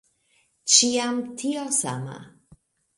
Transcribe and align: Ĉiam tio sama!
Ĉiam 0.77 1.21
tio 1.43 1.69
sama! 1.79 2.21